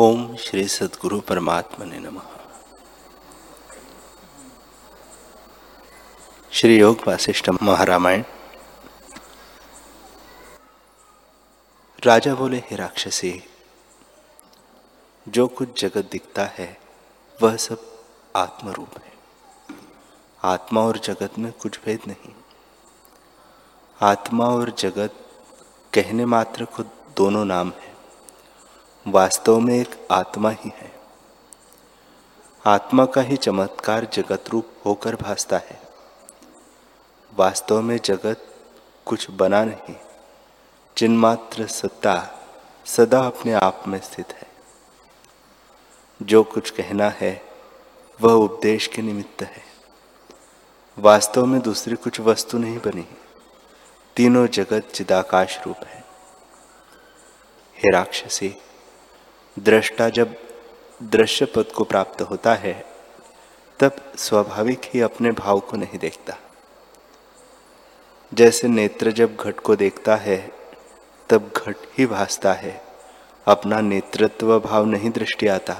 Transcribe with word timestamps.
ओम 0.00 0.36
श्री 0.36 0.68
सदगुरु 0.68 1.20
परमात्मा 1.20 1.84
ने 1.84 1.98
नम। 1.98 2.22
श्री 6.52 6.78
योग 6.78 6.98
वासिष्ठ 7.08 7.50
महारामायण। 7.62 8.24
राजा 12.04 12.34
बोले, 12.34 12.58
हे 12.58 12.76
राक्षसी, 12.76 13.42
जो 15.28 15.46
कुछ 15.46 15.80
जगत 15.80 16.08
दिखता 16.12 16.44
है, 16.44 16.80
वह 17.42 17.56
सब 17.56 18.04
आत्मरूप 18.36 18.90
है। 19.04 19.12
आत्मा 20.44 20.80
और 20.80 20.98
जगत 20.98 21.38
में 21.38 21.52
कुछ 21.52 21.80
भेद 21.84 22.00
नहीं। 22.06 22.34
आत्मा 24.02 24.44
और 24.44 24.70
जगत 24.70 25.14
कहने 25.94 26.24
मात्र 26.24 26.64
खुद 26.64 26.90
दोनों 27.16 27.44
नाम 27.44 27.72
है। 27.80 27.87
वास्तव 29.08 29.60
में 29.60 29.80
एक 29.80 30.08
आत्मा 30.10 30.50
ही 30.50 30.72
है। 30.76 30.92
आत्मा 32.66 33.04
का 33.06 33.20
ही 33.20 33.36
चमत्कार 33.36 34.08
जगत 34.12 34.44
रूप 34.48 34.68
होकर 34.86 35.16
भासता 35.16 35.56
है। 35.56 35.80
वास्तव 37.36 37.80
में 37.80 37.98
जगत 38.04 38.54
कुछ 39.04 39.30
बना 39.30 39.64
नहीं, 39.64 39.94
जिनमात्र 40.98 41.66
सत्ता 41.66 42.40
सदा 42.86 43.20
अपने 43.20 43.52
आप 43.52 43.84
में 43.88 44.00
स्थित 44.00 44.32
है। 44.32 44.46
जो 46.22 46.42
कुछ 46.42 46.70
कहना 46.70 47.08
है, 47.08 47.42
वह 48.20 48.32
उपदेश 48.32 48.86
के 48.86 49.02
निमित्त 49.02 49.42
है। 49.42 49.62
वास्तव 50.98 51.46
में 51.46 51.60
दूसरी 51.60 51.96
कुछ 51.96 52.20
वस्तु 52.20 52.58
नहीं 52.58 52.78
बनी, 52.78 53.06
तीनों 54.16 54.46
जगत 54.46 54.90
चिदाकाश 54.94 55.58
रूप 55.66 55.78
है। 55.84 56.04
हे 57.78 57.90
राक्षसी 57.90 58.56
दृष्टा 59.58 60.08
जब 60.08 60.36
दृश्य 61.02 61.44
पद 61.44 61.62
को 61.62 61.84
प्राप्त 61.84 62.22
होता 62.22 62.54
है, 62.54 62.84
तब 63.80 63.96
स्वाभाविक 64.16 64.80
ही 64.84 65.00
अपने 65.00 65.30
भाव 65.30 65.60
को 65.60 65.76
नहीं 65.76 65.98
देखता। 65.98 66.36
जैसे 68.34 68.68
नेत्र 68.68 69.10
जब 69.10 69.36
घट 69.36 69.60
को 69.60 69.76
देखता 69.76 70.16
है, 70.16 70.52
तब 71.28 71.50
घट 71.56 71.76
ही 71.98 72.06
भासता 72.06 72.52
है, 72.52 72.82
अपना 73.46 73.80
नेतृत्व 73.80 74.60
भाव 74.60 74.84
नहीं 74.84 75.10
दृष्टि 75.10 75.46
आता। 75.46 75.76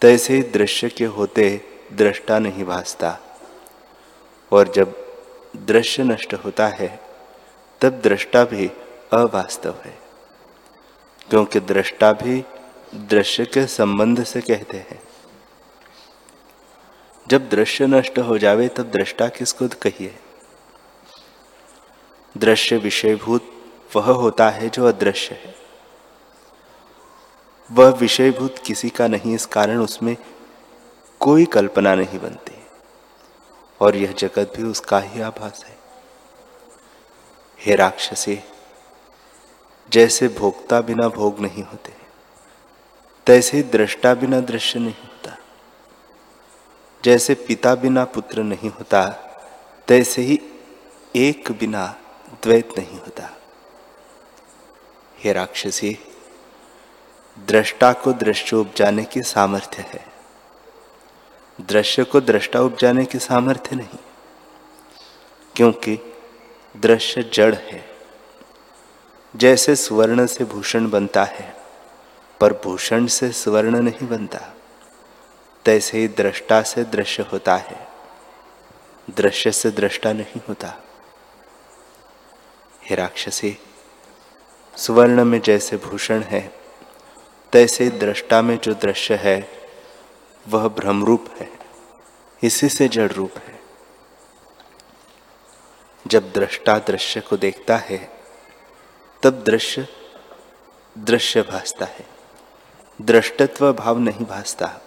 तैसे 0.00 0.34
ही 0.34 0.42
दृश्य 0.42 0.88
के 0.88 1.04
होते 1.04 1.60
दृष्टा 1.92 2.38
नहीं 2.38 2.64
भासता। 2.64 3.18
और 4.52 4.68
जब 4.68 5.06
दृश्य 5.56 6.02
नष्ट 6.02 6.34
होता 6.34 6.68
है, 6.68 7.00
तब 7.80 8.00
दृष्टा 8.00 8.44
भी 8.44 8.70
अवास्तव 9.12 9.74
है। 9.84 10.01
क्योंकि 11.32 11.60
दृष्टा 11.60 12.12
भी 12.12 12.44
दृश्य 12.94 13.44
के 13.44 13.66
संबंध 13.66 14.24
से 14.24 14.40
कहते 14.40 14.76
हैं। 14.76 15.02
जब 17.28 17.48
दृश्य 17.48 17.86
नष्ट 17.86 18.18
हो 18.18 18.38
जावे 18.38 18.68
तब 18.68 18.90
दृष्टा 18.90 19.28
किसको 19.28 19.68
कहिए? 19.68 20.18
दृश्य 22.36 22.76
विषयभूत 22.76 23.52
वह 23.96 24.12
होता 24.12 24.50
है 24.50 24.68
जो 24.68 24.86
अदृश्य 24.86 25.34
है। 25.34 25.54
वह 27.72 27.90
विषयभूत 27.90 28.54
किसी 28.66 28.90
का 28.90 29.08
नहीं, 29.08 29.34
इस 29.34 29.46
कारण 29.46 29.76
उसमें 29.76 30.16
कोई 31.20 31.44
कल्पना 31.44 31.94
नहीं 31.94 32.20
बनती। 32.20 32.66
और 33.80 33.96
यह 33.96 34.12
जगत 34.12 34.52
भी 34.56 34.62
उसका 34.62 34.98
ही 34.98 35.20
आभास 35.20 35.64
है। 35.68 35.78
हे 37.60 37.74
राक्षसी 37.74 38.40
जैसे 39.88 40.28
भोक्ता 40.28 40.80
बिना 40.80 41.08
भोग 41.08 41.40
नहीं 41.40 41.62
होते, 41.62 41.92
तैसे 43.26 43.56
ही 43.56 43.62
दृष्टा 43.62 44.14
बिना 44.14 44.40
दृश्य 44.40 44.78
नहीं 44.78 44.94
होता, 44.94 45.36
जैसे 47.04 47.34
पिता 47.34 47.74
बिना 47.74 48.04
पुत्र 48.04 48.42
नहीं 48.42 48.70
होता, 48.70 49.08
तैसे 49.88 50.22
ही 50.22 50.40
एक 51.16 51.50
बिना 51.52 51.86
द्वैत 52.42 52.78
नहीं 52.78 52.98
होता। 52.98 53.30
हे 55.18 55.32
राक्षसी, 55.32 55.96
दृष्टा 57.36 57.92
को 57.92 58.12
दृश्य 58.12 58.56
उपजाने 58.56 59.04
की 59.04 59.22
सामर्थ्य 59.22 59.82
है। 59.82 60.04
दृश्य 61.58 62.04
को 62.04 62.20
दृष्टा 62.20 62.60
उपजाने 62.60 63.04
की 63.04 63.18
सामर्थ्य 63.18 63.76
नहीं, 63.76 63.98
क्योंकि 65.56 65.98
दृश्य 66.74 67.22
जड़ 67.34 67.54
है। 67.54 67.91
जैसे 69.36 69.76
स्वर्ण 69.76 70.26
से 70.26 70.44
भूषण 70.44 70.90
बनता 70.90 71.24
है, 71.24 71.56
पर 72.40 72.52
भूषण 72.52 73.06
से 73.06 73.32
स्वर्ण 73.32 73.80
नहीं 73.80 74.08
बनता। 74.08 74.54
तैसे 75.64 75.98
ही 75.98 76.08
दृष्टा 76.08 76.62
से 76.62 76.84
दृश्य 76.84 77.22
होता 77.22 77.56
है, 77.56 77.88
दृश्य 79.10 79.52
से 79.52 79.70
दृष्टा 79.70 80.12
नहीं 80.12 80.40
होता। 80.48 80.82
हे 82.84 82.94
राक्षसी, 82.94 83.58
स्वर्ण 84.76 85.24
में 85.24 85.40
जैसे 85.40 85.76
भूषण 85.76 86.22
है, 86.22 86.52
तैसे 87.52 87.90
दृष्टा 87.90 88.42
में 88.42 88.58
जो 88.58 88.74
दृश्य 88.74 89.14
है, 89.14 89.48
वह 90.48 90.68
भ्रमरूप 90.68 91.34
है, 91.40 91.50
इसी 92.42 92.68
से 92.68 92.88
जड़ 92.88 93.12
रूप 93.12 93.32
है। 93.36 93.60
जब 96.06 96.32
दृष्टा 96.32 96.78
दृश्य 96.78 97.20
को 97.20 97.36
देखता 97.36 97.76
है 97.76 98.21
तब 99.22 99.44
दृश्य 99.44 99.88
दृश्य 100.98 101.42
भासता 101.42 101.84
है। 101.84 102.06
दृष्टत्व 103.02 103.72
भाव 103.72 103.98
नहीं 103.98 104.26
भासता। 104.26 104.80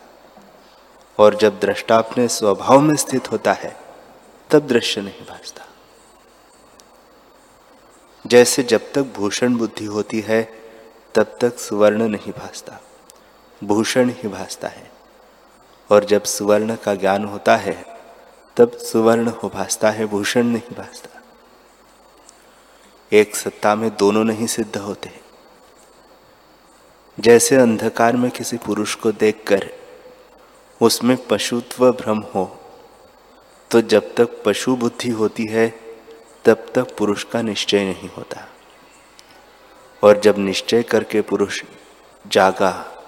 और 1.19 1.35
जब 1.35 1.59
दृष्टा 1.59 1.97
अपने 1.97 2.28
स्वभाव 2.28 2.79
में 2.79 2.96
स्थित 2.96 3.31
होता 3.31 3.53
है, 3.53 3.78
तब 4.51 4.68
दृश्य 4.68 5.01
नहीं 5.01 5.22
भासता। 5.22 5.66
जैसे 8.28 8.63
जब 8.63 8.94
तक 8.94 9.01
भूषण 9.01 9.56
बुद्धि 9.56 9.85
होती 9.85 10.19
है, 10.19 10.44
तब 11.16 11.38
तक 11.41 11.59
सुवर्ण 11.59 12.07
नहीं 12.07 12.31
भासता। 12.31 12.79
भूषण 13.63 14.09
ही 14.09 14.28
भासता 14.28 14.67
है। 14.67 14.91
और 15.91 16.03
जब 16.03 16.23
सुवर्ण 16.23 16.75
का 16.75 16.96
ज्ञान 16.96 17.25
होता 17.25 17.56
है, 17.56 17.85
तब 18.57 18.78
सुवर्ण 18.78 19.28
हो 19.28 19.50
भासता 19.50 19.90
है, 19.90 20.06
भूषण 20.06 20.44
नहीं 20.44 20.75
भासता। 20.78 21.15
एक 23.13 23.35
सत्ता 23.35 23.75
में 23.75 23.89
दोनों 23.95 24.23
नहीं 24.23 24.47
सिद्ध 24.47 24.77
होते। 24.77 25.11
जैसे 27.19 27.55
अंधकार 27.55 28.16
में 28.16 28.31
किसी 28.31 28.57
पुरुष 28.57 28.95
को 28.95 29.11
देखकर 29.11 29.69
उसमें 30.81 31.27
पशुत्व 31.27 31.91
भ्रम 31.91 32.19
हो 32.19 32.61
तो 33.71 33.81
जब 33.81 34.16
तक 34.16 34.43
पशु 34.45 34.75
बुद्धि 34.75 35.09
होती 35.09 35.45
है, 35.49 35.67
तब 36.45 36.66
तक 36.75 36.95
पुरुष 36.97 37.23
का 37.23 37.41
निश्चय 37.41 37.83
नहीं 37.85 38.09
होता। 38.09 38.47
और 40.03 40.19
जब 40.19 40.37
निश्चय 40.37 40.83
करके 40.83 41.22
पुरुष 41.22 41.63
जागा, 42.27 43.01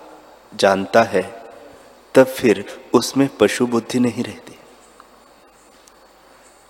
जानता 0.55 1.03
है, 1.03 1.51
तब 2.15 2.23
फिर 2.23 2.65
उसमें 2.93 3.29
पशु 3.37 3.67
बुद्धि 3.67 3.99
नहीं 3.99 4.23
रहती। 4.23 4.57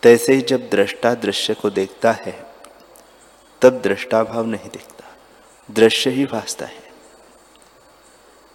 तैसे 0.03 0.33
ही 0.33 0.41
जब 0.41 0.69
दृष्टा 0.69 1.13
दृश्य 1.13 1.53
को 1.53 1.69
देखता 1.69 2.11
है 2.11 2.47
तब 3.62 3.81
दृष्टाभाव 3.81 4.45
नहीं 4.45 4.69
दिखता। 4.69 5.16
दृश्य 5.72 6.09
ही 6.09 6.25
भासता 6.25 6.66
है। 6.66 6.88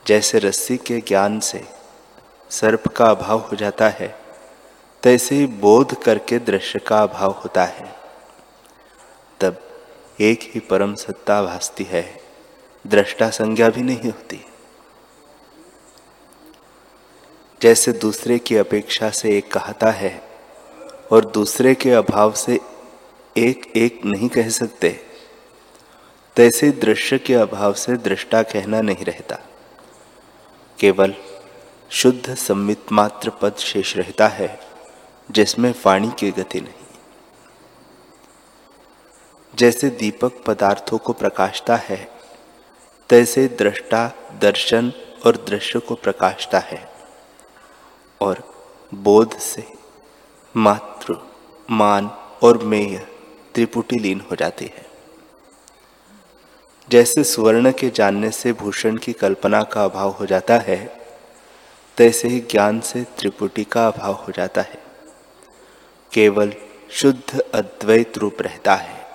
जैसे 0.07 0.39
रस्सी 0.39 0.77
के 0.77 1.01
ज्ञान 1.01 1.41
से 1.41 1.69
सर्प 2.51 2.89
का 2.89 3.07
अभाव 3.11 3.39
हो 3.39 3.57
जाता 3.57 3.89
है, 3.89 4.19
तैसे 5.03 5.35
ही 5.35 5.47
बोध 5.47 6.03
करके 6.03 6.39
दृश्य 6.39 6.79
का 6.79 7.03
अभाव 7.03 7.31
होता 7.31 7.65
है। 7.65 7.97
तब 9.41 9.61
एक 10.21 10.41
ही 10.43 10.61
परम 10.61 10.95
सत्ता 10.95 11.43
भासती 11.43 11.85
है। 11.85 12.23
दृष्टा 12.87 13.31
संज्ञा 13.31 13.69
भी 13.69 13.83
नहीं 13.83 14.05
होती। 14.05 14.47
जैसे 17.63 17.93
दूसरे 17.93 18.39
की 18.39 18.57
अपेक्षा 18.57 19.11
से 19.11 19.39
एक 19.39 19.53
कहता 19.53 19.91
है 19.91 20.29
और 21.13 21.25
दूसरे 21.25 21.75
के 21.75 21.91
अभाव 21.91 22.33
से 22.33 22.61
एक 23.37 23.73
एक 23.77 24.05
नहीं 24.05 24.29
कह 24.29 24.49
सकते। 24.49 25.01
तैसे 26.37 26.71
दृश्य 26.71 27.19
के 27.19 27.35
अभाव 27.35 27.73
से 27.73 27.97
दृष्टा 27.97 28.43
कहना 28.43 28.81
नहीं 28.81 29.05
रहता। 29.05 29.39
केवल 30.81 31.15
शुद्ध 31.91 32.35
सम्मित 32.35 32.93
मात्र 32.93 33.31
पद 33.31 33.55
शेष 33.55 33.97
रहता 33.97 34.29
है, 34.29 34.61
जिसमें 35.31 35.75
वाणी 35.87 36.11
की 36.19 36.31
गति 36.31 36.61
नहीं। 36.61 36.97
जैसे 39.55 39.91
दीपक 39.91 40.33
पदार्थों 40.47 40.99
को 40.99 41.13
प्रकाशता 41.13 41.77
है, 41.77 42.09
तैसे 43.09 43.49
दृष्टा 43.49 44.13
दर्शन 44.41 44.93
और 45.27 45.37
दृश्य 45.37 45.79
को 45.79 45.95
प्रकाशता 45.95 46.59
है, 46.59 46.93
और 48.21 48.55
बोध 48.95 49.39
से 49.39 49.73
मात्र, 50.57 51.29
मान 51.71 52.11
और 52.43 52.59
मेय 52.65 53.12
त्रिपुटी 53.55 53.99
लीन 53.99 54.21
हो 54.31 54.37
जाती 54.37 54.65
है। 54.65 54.87
जैसे 56.91 57.25
सुवर्ण 57.25 57.73
के 57.73 57.91
जानने 57.91 58.31
से 58.31 58.53
भूषण 58.53 58.97
की 58.97 59.13
कल्पना 59.13 59.63
का 59.63 59.85
अभाव 59.85 60.11
हो 60.11 60.27
जाता 60.27 60.55
है, 60.55 61.07
तैसे 61.97 62.29
ही 62.29 62.41
ज्ञान 62.41 62.81
से 62.81 63.05
त्रिपुटी 63.05 63.65
का 63.65 63.89
अभाव 63.89 64.13
हो 64.13 64.33
जाता 64.33 64.61
है। 64.61 64.83
केवल 66.13 66.53
शुद्ध 66.91 67.41
अद्वैत 67.41 68.19
रूप 68.19 68.43
रहता 68.43 68.75
है। 68.75 69.07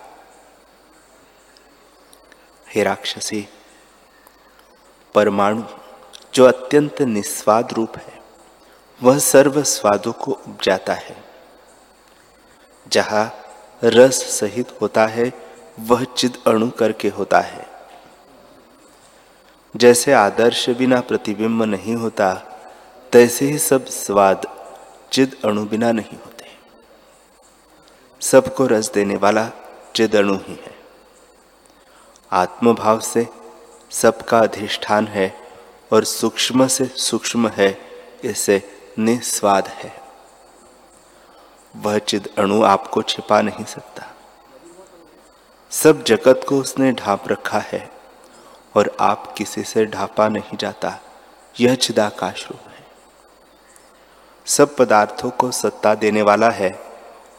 हे 2.75 2.83
राक्षसी, 2.83 3.47
परमाणु 5.15 5.63
जो 6.33 6.45
अत्यंत 6.45 7.01
निस्वाद 7.01 7.73
रूप 7.73 7.97
है, 7.97 8.21
वह 9.03 9.19
सर्व 9.19 9.63
स्वादों 9.63 10.13
को 10.13 10.31
उपजाता 10.31 10.93
है। 10.93 11.23
जहाँ 12.87 13.43
रस 13.83 14.39
सहित 14.39 14.77
होता 14.81 15.07
है, 15.07 15.33
वह 15.79 16.03
चिद 16.03 16.37
अणु 16.47 16.69
करके 16.69 17.07
होता 17.07 17.39
है। 17.39 17.67
जैसे 19.75 20.13
आदर्श 20.13 20.69
बिना 20.69 21.01
प्रतिबिंब 21.01 21.63
नहीं 21.63 21.95
होता, 21.95 22.33
तैसे 23.11 23.45
ही 23.45 23.57
सब 23.57 23.85
स्वाद 23.85 24.45
चिद 25.11 25.37
अणु 25.45 25.65
बिना 25.65 25.91
नहीं 25.91 26.17
होते। 26.25 26.45
सबको 28.21 28.67
रस 28.67 28.91
देने 28.91 29.15
वाला 29.15 29.49
चिद 29.95 30.15
अणु 30.15 30.35
ही 30.35 30.53
है। 30.53 30.75
आत्मभाव 32.31 32.99
से 32.99 33.27
सबका 33.91 34.39
अधिष्ठान 34.39 35.07
है 35.07 35.37
और 35.93 36.03
सूक्ष्म 36.03 36.67
से 36.67 36.85
सूक्ष्म 36.85 37.47
है, 37.47 37.77
इसे 38.23 38.63
निस्वाद 38.99 39.67
है। 39.67 40.06
वह 41.75 41.97
चिद 41.97 42.29
अणु 42.37 42.63
आपको 42.63 43.01
छिपा 43.01 43.41
नहीं 43.41 43.65
सकता। 43.65 44.03
सब 45.71 46.03
जगत 46.03 46.45
को 46.49 46.59
उसने 46.59 46.91
ढांप 46.91 47.27
रखा 47.27 47.59
है 47.59 47.91
और 48.75 48.97
आप 48.99 49.33
किसी 49.37 49.63
से 49.63 49.85
ढापा 49.85 50.27
नहीं 50.27 50.57
जाता। 50.57 50.99
यह 51.59 51.75
चिदाकाश 51.75 52.47
रूप 52.47 52.69
है। 52.69 52.87
सब 54.45 54.75
पदार्थों 54.75 55.29
को 55.29 55.51
सत्ता 55.51 55.95
देने 55.95 56.21
वाला 56.21 56.49
है 56.49 56.79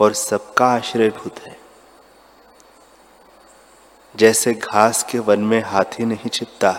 और 0.01 0.15
सबका 0.15 0.67
आश्रयभूत 0.67 1.39
है। 1.39 1.59
जैसे 4.17 4.55
घास 4.55 5.03
के 5.03 5.19
वन 5.19 5.41
में 5.41 5.63
हाथी 5.63 6.05
नहीं 6.05 6.29
छिपता, 6.29 6.73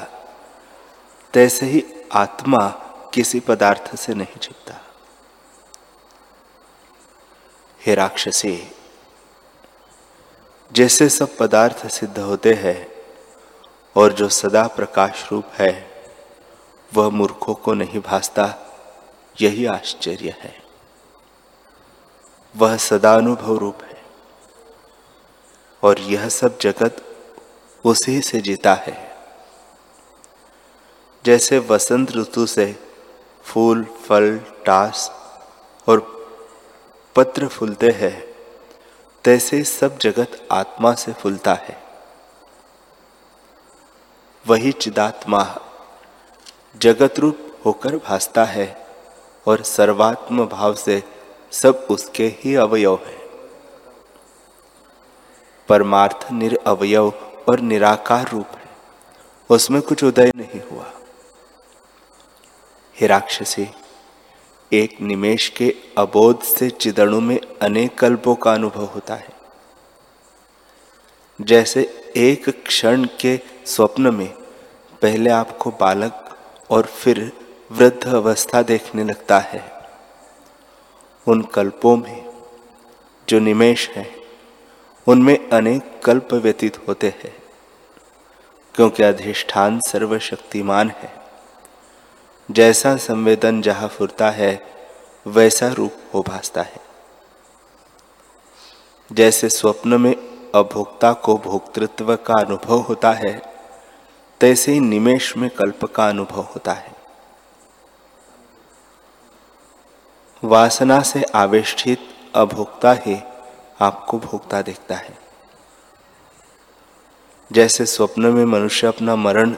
तैसे 1.34 1.66
ही 1.66 1.86
आत्मा 2.12 2.68
किसी 3.14 3.40
पदार्थ 3.40 3.96
से 3.96 4.14
नहीं 4.14 4.38
छिपता। 4.42 4.82
हे 7.86 7.96
राक्षसी, 7.96 8.72
जैसे 10.72 11.10
सब 11.10 11.38
पदार्थ 11.38 11.88
सिद्ध 11.88 12.20
होते 12.20 12.54
हैं 12.54 12.88
और 13.96 14.14
जो 14.14 14.30
सदा 14.30 14.68
प्रकाश 14.68 15.32
रूप 15.32 15.46
है, 15.54 16.04
वह 16.94 17.10
मूर्खों 17.10 17.54
को 17.54 17.74
नहीं 17.74 18.00
भासता, 18.00 18.54
यही 19.42 19.66
आश्चर्य 19.66 20.36
है। 20.40 20.64
वह 22.56 22.78
सदा 22.78 23.16
अनुभव 23.16 23.58
रूप 23.58 23.84
है 23.84 24.02
और 25.84 26.00
यह 26.00 26.30
सब 26.30 26.60
जगत 26.60 27.04
उसी 27.86 28.22
से 28.22 28.42
जीता 28.42 28.74
है। 28.74 28.98
जैसे 31.26 31.60
वसंत 31.60 32.12
ऋतु 32.12 32.46
से 32.46 32.80
फूल, 33.44 33.84
फल, 33.84 34.38
टास 34.66 35.12
और 35.88 36.19
पत्र 37.20 37.48
फूलते 37.48 37.90
हैं, 37.90 38.36
तैसे 39.24 39.64
सब 39.64 39.98
जगत 39.98 40.48
आत्मा 40.52 40.94
से 40.94 41.14
फूलता 41.14 41.54
है। 41.54 41.84
वही 44.48 44.72
चिदात्मा 44.72 45.60
जगत 46.82 47.20
रूप 47.20 47.62
होकर 47.66 47.96
भासता 47.96 48.44
है 48.44 48.88
और 49.48 49.64
सर्वात्म 49.64 50.46
भाव 50.46 50.76
से 50.76 51.04
सब 51.52 51.88
उसके 51.90 52.28
ही 52.28 52.56
अवयव 52.56 53.00
है। 53.06 53.18
परमार्थ 55.70 56.32
निरअवयव 56.32 57.10
और 57.50 57.60
निराकार 57.60 58.30
रूप 58.30 58.48
है, 58.48 58.70
उसमें 59.50 59.82
कुछ 59.82 60.04
उदय 60.04 60.32
नहीं 60.36 60.62
हुआ। 60.72 60.92
हे 62.96 63.08
राक्षसी 63.08 63.68
एक 64.74 65.02
निमेश 65.02 65.50
के 65.50 65.76
अबोध 65.98 66.42
से 66.42 66.70
चिदणु 66.70 67.22
में 67.22 67.40
अनेक 67.62 68.00
कल्पों 68.00 68.36
का 68.36 68.54
अनुभव 68.54 68.86
होता 68.86 69.16
है। 69.16 69.30
जैसे 71.42 72.04
एक 72.18 72.50
क्षण 72.50 73.08
के 73.22 73.40
स्वप्न 73.66 74.14
में 74.16 74.28
पहले 75.02 75.30
आपको 75.30 75.72
बालक 75.72 76.38
और 76.70 76.86
फिर 76.86 77.32
वृद्ध 77.72 78.08
अवस्था 78.08 78.62
देखने 78.62 79.04
लगता 79.04 79.40
है। 79.40 79.72
उन 81.28 81.42
कल्पों 81.42 81.98
में 81.98 82.26
जो 83.30 83.40
निमेश 83.40 83.90
है, 83.90 84.16
उनमें 85.08 85.50
अनेक 85.50 86.02
कल्प 86.06 86.34
व्यतीत 86.34 86.88
होते 86.88 87.08
हैं, 87.08 87.36
क्योंकि 88.76 89.04
अधिष्ठान 89.04 89.80
सर्वशक्तिमान 89.80 90.90
है। 90.90 91.19
जैसा 92.52 92.98
संवेदन 92.98 93.62
जहाँ 93.62 93.88
फुरता 93.88 94.30
है, 94.30 94.66
वैसा 95.28 95.68
रूप 95.68 95.94
हो 96.14 96.22
भासता 96.22 96.62
है। 96.62 96.82
जैसे 99.12 99.50
स्वप्न 99.50 100.02
में 100.02 100.16
अभोक्ता 100.56 101.14
को 101.14 101.38
भोक्तृत्व 101.38 102.16
का 102.16 102.34
अनुभव 102.34 102.78
होता 102.78 103.12
है, 103.12 103.42
तैसे 104.40 104.72
ही 104.72 104.80
निमेश 104.80 105.38
में 105.38 105.50
कल्प 105.50 105.86
का 105.86 106.10
अनुभव 106.10 106.42
होता 106.42 106.74
है। 106.74 106.96
वासना 110.44 111.02
से 111.02 111.24
आवेष्टित 111.24 112.00
अभोक्ता 112.36 112.94
ही 112.94 113.22
आपको 113.82 114.20
भोक्ता 114.20 114.62
देखता 114.62 114.96
है। 114.96 115.18
जैसे 117.52 117.86
स्वप्न 117.86 118.22
में 118.22 118.46
मनुष्य 118.46 118.88
अपना 118.88 119.16
मरण 119.16 119.50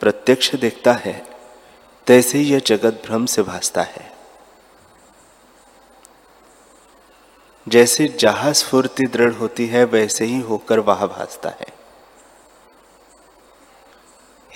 प्रत्यक्ष 0.00 0.54
देखता 0.54 0.92
है 0.92 1.27
तैसे 2.08 2.38
ही 2.38 2.52
यह 2.52 2.58
जगत 2.58 3.02
भ्रम 3.06 3.26
से 3.26 3.42
भासता 3.42 3.82
है। 3.82 4.12
जैसे 7.68 8.08
जहाँ 8.08 8.52
स्फूर्ति 8.52 9.06
दृढ़ 9.06 9.32
होती 9.32 9.66
है, 9.66 9.84
वैसे 9.84 10.24
ही 10.24 10.40
होकर 10.40 10.78
वह 10.78 11.06
भासता 11.06 11.48
है। 11.48 11.66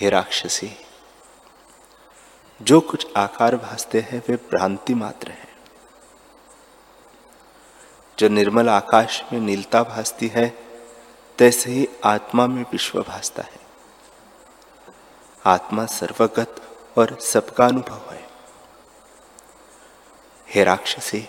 हे 0.00 0.10
राक्षसी, 0.10 0.72
जो 2.62 2.80
कुछ 2.80 3.06
आकार 3.16 3.56
भासते 3.56 4.00
हैं, 4.00 4.22
वे 4.28 4.36
भ्रांति 4.36 4.94
मात्र 4.94 5.30
है। 5.30 5.48
जो 8.18 8.28
निर्मल 8.28 8.68
आकाश 8.68 9.22
में 9.32 9.40
नीलता 9.40 9.82
भासती 9.82 10.28
है, 10.28 10.58
तैसे 11.38 11.70
ही 11.70 11.88
आत्मा 12.04 12.46
में 12.46 12.62
विश्व 12.62 13.02
भासता 13.02 13.42
है। 13.42 13.60
आत्मा 15.46 15.86
सर्वगत 15.86 16.68
और 16.98 17.18
सबका 17.20 17.66
अनुभव 17.66 18.10
है। 18.10 18.28
हे 20.48 20.64
राक्षसी, 20.64 21.28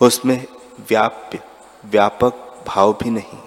उसमें 0.00 0.46
व्याप्य, 0.88 1.40
व्यापक 1.84 2.64
भाव 2.66 2.92
भी 2.92 3.10
नहीं, 3.10 3.38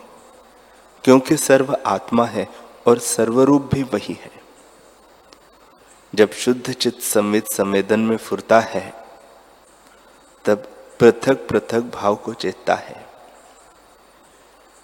क्योंकि 1.03 1.37
सर्व 1.37 1.77
आत्मा 1.85 2.25
है 2.25 2.47
और 2.87 2.99
सर्वरूप 2.99 3.69
भी 3.73 3.83
वही 3.83 4.13
है। 4.13 4.31
जब 6.15 6.31
शुद्ध 6.31 6.73
चित्त 6.73 7.01
संवित 7.01 7.47
संवेदन 7.47 7.99
में 7.99 8.17
फुरता 8.17 8.59
है, 8.59 8.93
तब 10.45 10.57
पृथक 10.99 11.47
पृथक 11.47 11.79
भाव 11.79 12.15
को 12.15 12.33
चेतता 12.33 12.75
है। 12.75 13.05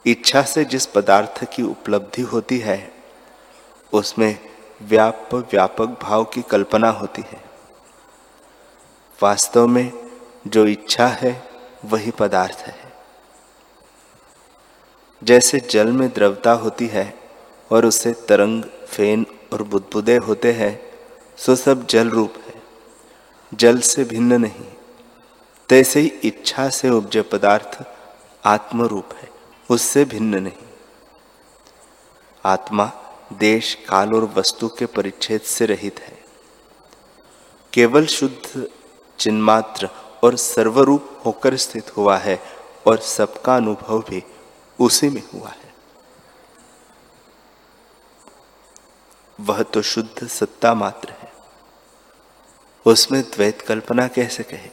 इच्छा 0.06 0.42
से 0.42 0.66
जिस 0.66 0.86
पदार्थ 0.86 1.44
की 1.44 1.64
उपलब्धि 1.64 2.22
होती 2.22 2.58
है, 2.60 2.94
उसमें 3.94 4.53
व्याप 4.82 5.30
व्यापक 5.34 5.86
भाव 6.02 6.24
की 6.24 6.42
कल्पना 6.42 6.90
होती 6.90 7.22
है। 7.22 7.42
वास्तव 9.24 9.68
में 9.68 9.92
जो 10.48 10.66
इच्छा 10.66 11.08
है, 11.08 11.50
वही 11.86 12.12
पदार्थ 12.12 12.58
है। 12.58 12.94
जैसे 15.24 15.60
जल 15.60 15.88
में 15.88 16.10
द्रवता 16.10 16.52
होती 16.52 16.88
है 16.88 17.20
और 17.72 17.86
उसे 17.86 18.14
तरंग, 18.14 18.64
फेन 18.64 19.26
और 19.54 19.64
बुदबुदे 19.64 20.18
होते 20.18 20.52
हैं, 20.52 20.82
सो 21.38 21.56
सब 21.56 21.88
जल 21.88 22.10
रूप 22.10 22.34
है। 22.48 22.62
जल 23.54 23.80
से 23.80 24.04
भिन्न 24.04 24.42
नहीं, 24.42 24.66
तैसे 25.70 26.00
ही 26.00 26.08
इच्छा 26.08 26.70
से 26.70 26.90
उपजे 26.90 27.22
पदार्थ 27.22 27.84
आत्म 28.46 28.84
रूप 28.84 29.10
है, 29.14 29.30
उससे 29.70 30.06
भिन्न 30.06 30.44
नहीं। 30.44 30.68
आत्मा 32.46 32.92
देश 33.38 33.74
काल 33.90 34.14
और 34.14 34.26
वस्तु 34.26 34.68
के 34.68 34.86
परिच्छेद 34.86 35.42
से 35.42 35.66
रहित 35.66 36.00
है। 36.00 36.24
केवल 37.74 38.06
शुद्ध, 38.06 38.68
चिन्मात्र 39.20 39.90
और 40.24 40.38
सर्वरूप 40.38 41.22
होकर 41.26 41.56
स्थित 41.56 41.98
हुआ 41.98 42.18
है 42.18 42.42
और 42.88 43.00
सबका 43.00 43.56
अनुभव 43.56 44.00
भी 44.00 44.24
उसी 44.80 45.10
में 45.10 45.24
हुआ 45.34 45.50
है। 45.50 45.74
वह 49.40 49.64
तो 49.64 49.82
शुद्ध 49.82 50.28
सत्ता 50.28 50.74
मात्र 50.74 51.10
है। 51.10 51.32
उसमें 52.86 53.22
द्वैत 53.22 53.62
कल्पना 53.62 54.08
कैसे 54.08 54.44
कहे? 54.44 54.70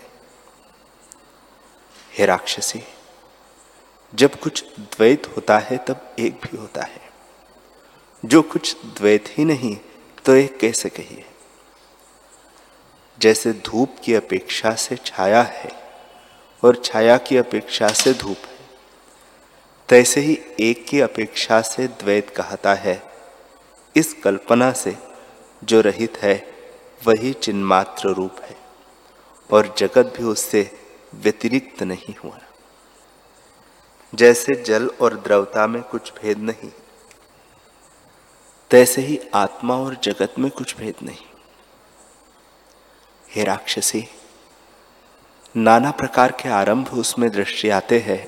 हे 2.19 2.27
राक्षसी, 2.27 2.83
जब 4.15 4.35
कुछ 4.35 4.65
द्वैत 4.79 5.27
होता 5.37 5.59
है 5.59 5.77
तब 5.79 6.15
एक 6.19 6.33
भी 6.33 6.57
होता 6.57 6.83
है। 6.83 7.10
जो 8.25 8.41
कुछ 8.43 8.77
द्वैत 8.87 9.25
ही 9.29 9.45
नहीं 9.45 9.77
तो 10.25 10.35
एक 10.35 10.59
कैसे 10.59 10.89
कहिए? 10.89 11.25
जैसे 13.19 13.53
धूप 13.53 13.97
की 14.05 14.15
अपेक्षा 14.15 14.75
से 14.75 14.97
छाया 14.97 15.43
है 15.43 15.71
और 16.63 16.77
छाया 16.85 17.17
की 17.19 17.37
अपेक्षा 17.37 17.89
से 17.89 18.13
धूप 18.15 18.37
है, 18.37 18.59
तैसे 19.89 20.21
ही 20.21 20.39
एक 20.61 20.85
की 20.89 21.01
अपेक्षा 21.01 21.61
से 21.61 21.87
द्वैत 21.89 22.31
कहता 22.31 22.75
है, 22.75 23.03
इस 23.97 24.13
कल्पना 24.15 24.71
से 24.73 24.97
जो 25.65 25.81
रहित 25.81 26.19
है, 26.23 26.37
वही 27.07 27.33
चिन्मात्र 27.33 28.09
रूप 28.09 28.43
है 28.43 28.57
और 29.51 29.75
जगत 29.79 30.13
भी 30.17 30.25
उससे 30.25 30.71
व्यतिरिक्त 31.15 31.83
नहीं 31.83 32.15
हुआ। 32.25 32.39
जैसे 34.13 34.55
जल 34.63 34.87
और 35.01 35.17
द्रवता 35.17 35.67
में 35.67 35.83
कुछ 35.83 36.13
भेद 36.13 36.39
नहीं 36.39 36.71
तैसे 38.71 39.03
ही 39.03 39.19
आत्मा 39.35 39.75
और 39.77 39.97
जगत 40.05 40.35
में 40.39 40.51
कुछ 40.51 40.77
भेद 40.77 40.95
नहीं। 41.03 41.25
हे 43.29 43.45
राक्षसी, 43.45 44.05
नाना 45.55 45.91
प्रकार 45.91 46.33
के 46.33 46.49
आरंभ 46.49 46.93
उसमें 46.95 47.29
दृष्टि 47.31 47.69
आते 47.71 47.99
हैं 47.99 48.23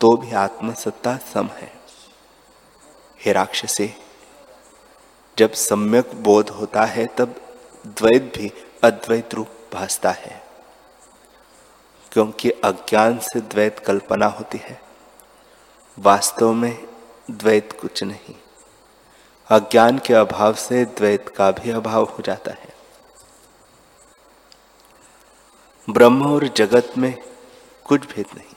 तो 0.00 0.16
भी 0.16 0.32
आत्मसत्ता 0.36 1.16
सम 1.32 1.48
है। 1.52 1.72
हे 3.20 3.32
राक्षसी, 3.32 3.90
जब 5.36 5.52
सम्यक 5.52 6.14
बोध 6.14 6.50
होता 6.50 6.84
है, 6.84 7.06
तब 7.08 7.40
द्वैत 7.86 8.32
भी 8.38 8.52
अद्वैत 8.84 9.34
रूप 9.34 9.48
भासता 9.72 10.10
है, 10.10 10.42
क्योंकि 12.12 12.50
अज्ञान 12.64 13.18
से 13.18 13.40
द्वैत 13.42 13.78
कल्पना 13.78 14.26
होती 14.28 14.58
है। 14.58 14.80
वास्तव 15.98 16.52
में 16.52 16.76
द्वैत 17.30 17.78
कुछ 17.80 18.02
नहीं। 18.04 18.34
अज्ञान 19.50 19.98
के 19.98 20.14
अभाव 20.14 20.54
से 20.54 20.84
द्वैत 20.84 21.28
का 21.28 21.50
भी 21.50 21.70
अभाव 21.70 22.04
हो 22.04 22.22
जाता 22.22 22.50
है। 22.50 22.74
ब्रह्म 25.90 26.32
और 26.32 26.48
जगत 26.48 26.92
में 26.98 27.22
कुछ 27.84 28.14
भेद 28.14 28.26
नहीं। 28.36 28.54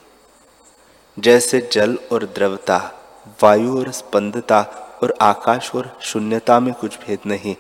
जैसे 1.20 1.70
जल 1.72 2.00
और 2.12 2.26
द्रवता, 2.26 2.78
वायु 3.44 3.80
और 3.80 3.92
स्पंदता 3.92 4.62
और 5.04 5.14
आकाश 5.22 5.76
और 5.76 6.00
शून्यता 6.02 6.60
में 6.60 6.74
कुछ 6.74 7.00
भेद 7.00 7.20
नहीं, 7.26 7.56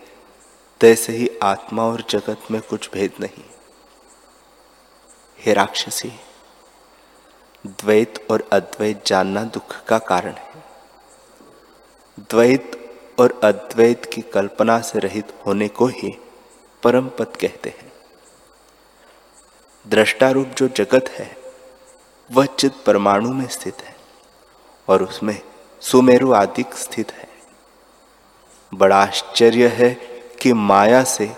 तैसे 0.82 1.14
ही 1.14 1.30
आत्मा 1.44 1.84
और 1.84 2.04
जगत 2.10 2.40
में 2.52 2.62
कुछ 2.62 2.90
भेद 2.92 3.12
नहीं। 3.20 3.44
हे 5.40 5.54
राक्षसी, 5.54 6.12
द्वैत 7.68 8.28
और 8.32 8.50
अद्वैत 8.54 9.06
जानना 9.06 9.44
दुख 9.44 9.84
का 9.84 10.00
कारण 10.00 10.34
है। 10.34 10.64
द्वैत 12.20 12.79
और 13.20 13.40
अद्वैत 13.44 14.06
की 14.06 14.22
कल्पना 14.22 14.80
से 14.80 15.00
रहित 15.00 15.34
होने 15.46 15.68
को 15.68 15.86
ही 15.86 16.18
परम 16.84 17.10
पद 17.10 17.28
कहते 17.28 17.70
हैं। 17.70 17.92
दृष्टा 19.88 20.30
रूप 20.30 20.48
जो 20.48 20.68
जगत 20.68 21.10
है, 21.10 21.38
वह 22.32 22.46
चित 22.46 22.74
परमाणु 22.86 23.34
में 23.34 23.48
स्थित 23.48 23.76
है 23.82 23.96
और 24.88 25.04
उसमें 25.04 25.42
सुमेरु 25.82 26.34
आदि 26.34 26.66
स्थित 26.74 27.12
है। 27.12 27.30
बड़ा 28.74 29.04
आश्चर्य 29.04 29.68
है 29.68 29.94
कि 30.42 30.54
माया 30.54 31.04
से 31.04 31.32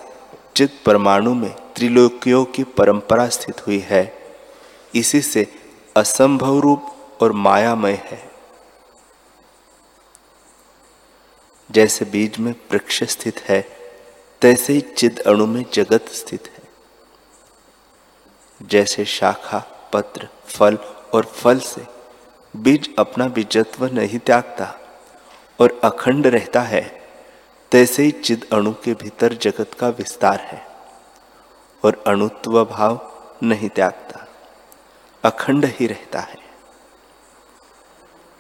चित 0.56 0.80
परमाणु 0.86 1.34
में 1.34 1.56
त्रिलोकियों 1.76 2.46
की 2.46 2.64
परंपरा 2.64 3.28
स्थित 3.28 3.68
हुई 3.68 3.80
है। 3.80 4.14
इसी 4.96 5.22
से 5.22 5.48
असंभव 5.96 6.60
रूप 6.60 6.96
और 7.22 7.32
मायामय 7.32 8.02
है। 8.04 8.31
जैसे 11.72 12.06
बीज 12.06 12.38
में 12.40 12.52
वृक्ष 12.72 13.04
स्थित 13.04 13.40
है, 13.40 13.62
तैसे 14.42 14.74
ही 14.74 14.82
चिद 14.82 15.20
अणु 15.20 15.46
में 15.46 15.66
जगत 15.74 16.10
स्थित 16.10 16.48
है। 16.48 16.70
जैसे 18.62 19.06
शाखा, 19.06 19.60
पत्र, 19.94 20.28
फल 20.46 20.78
और 21.14 21.26
फल 21.26 21.60
से 21.60 21.86
बीज 22.54 22.90
अपना 23.00 23.28
बीजत्व 23.28 23.86
नहीं 23.86 24.20
त्यागता 24.20 24.66
और 25.60 25.80
अखंड 25.84 26.28
रहता 26.28 26.62
है, 26.62 26.82
तैसे 27.72 28.04
ही 28.04 28.12
चिद 28.12 28.48
अणु 28.54 28.74
के 28.74 28.94
भीतर 28.94 29.34
जगत 29.34 29.74
का 29.74 29.90
विस्तार 29.90 30.40
है 30.40 30.66
और 31.84 32.04
अणुत्व 32.08 32.64
भाव 32.66 33.00
नहीं 33.44 33.70
त्यागता, 33.70 34.28
अखंड 35.24 35.66
ही 35.66 35.88
रहता 35.88 36.20
है। 36.20 36.38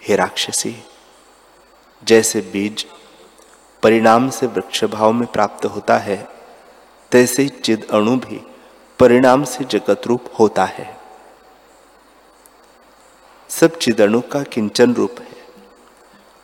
हे 0.01 0.15
राक्षसी, 0.15 0.75
जैसे 2.03 2.41
बीज 2.41 2.85
परिणाम 3.83 4.29
से 4.29 4.47
वृक्ष 4.47 4.83
भाव 4.83 5.11
में 5.11 5.31
प्राप्त 5.31 5.65
होता 5.65 5.97
है। 5.97 6.27
तैसे 7.11 7.47
चिद 7.47 7.87
अणु 7.91 8.15
भी 8.15 8.51
परिणाम 8.99 9.43
से 9.43 9.63
जगत 9.63 10.01
रूप 10.07 10.25
होता 10.39 10.65
है। 10.65 10.97
सब 13.49 13.77
चिदणु 13.77 14.21
का 14.21 14.43
किंचन 14.43 14.93
रूप 14.93 15.15
है। 15.19 15.27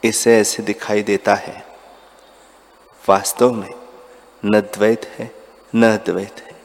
इसे 0.04 0.40
ऐसे 0.40 0.64
दिखाई 0.64 1.04
देता 1.04 1.36
है। 1.36 1.68
वास्तव 3.10 3.54
में 3.54 3.72
न 4.46 4.62
द्वैत 4.62 5.06
है, 5.06 5.32
न 5.76 5.86
अद्वैत 5.86 6.36
है। 6.40 6.62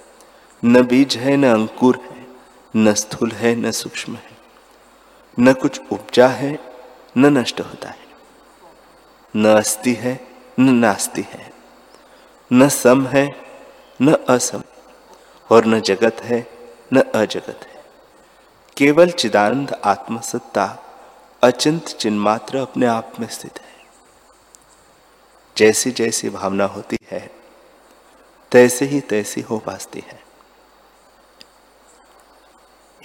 न 0.65 0.83
बीज 0.83 1.17
है, 1.17 1.37
न 1.37 1.47
अंकुर 1.47 1.97
है। 1.97 2.27
न 2.77 2.95
स्थूल 2.95 3.33
है, 3.33 3.57
न 3.57 3.71
सूक्ष्म 3.71 4.15
है। 4.15 4.37
न 5.41 5.53
कुछ 5.53 5.81
उपजा 5.93 6.29
है, 6.29 6.59
न 7.17 7.39
नष्ट 7.39 7.61
होता 7.61 7.89
है। 7.89 8.07
न 9.37 9.47
अस्थि 9.49 9.93
है 9.93 10.32
न 10.59 10.75
नास्ति 10.75 11.23
है। 11.23 11.53
न 12.53 12.69
सम 12.69 13.07
है, 13.07 13.41
न 14.03 14.13
असम, 14.29 14.63
और 15.51 15.65
न 15.65 15.81
जगत 15.81 16.17
है, 16.21 16.49
न 16.93 17.01
अजगत 17.01 17.61
है। 17.63 17.85
केवल 18.77 19.11
चिदानंद 19.11 19.73
आत्मसत्ता, 19.85 20.79
अचिंत 21.43 21.85
चिन्मात्र 21.87 22.59
अपने 22.59 22.87
आप 22.87 23.13
में 23.21 23.29
स्थित 23.29 23.59
है। 23.59 23.87
जैसी 25.57 25.91
जैसी 25.91 26.31
भावना 26.31 26.65
होती 26.65 26.99
है, 27.11 27.31
तैसे 28.53 28.85
ही 28.85 29.01
तैसी 29.01 29.41
हो 29.41 29.59
पाती 29.59 30.05
है। 30.09 30.23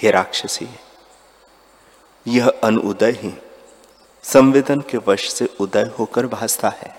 हे 0.01 0.11
राक्षसी, 0.11 0.69
यह 2.27 2.53
अनुदय 2.63 3.11
ही 3.11 3.41
संवेदन 4.23 4.81
के 4.81 4.97
वश 4.97 5.33
से 5.33 5.49
उदय 5.59 5.91
होकर 5.99 6.27
भासता 6.27 6.69
है। 6.69 6.96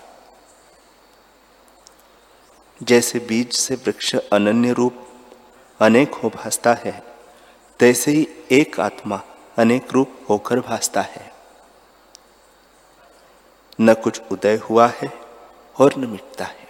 जैसे 2.83 3.19
बीज 3.19 3.53
से 3.53 3.75
वृक्ष 3.75 4.15
अनन्य 4.15 4.73
रूप, 4.73 5.07
अनेक 5.79 6.13
हो 6.13 6.29
भासता 6.29 6.73
है, 6.73 7.03
तैसे 7.79 8.11
ही 8.11 8.27
एक 8.51 8.79
आत्मा 8.79 9.21
अनेक 9.57 9.91
रूप 9.91 10.11
होकर 10.29 10.59
भासता 10.59 11.01
है। 11.01 11.33
न 13.81 13.93
कुछ 13.93 14.21
उदय 14.31 14.55
हुआ 14.55 14.87
है 14.87 15.13
और 15.79 15.95
न 15.97 16.05
मिटता 16.05 16.45
है। 16.45 16.67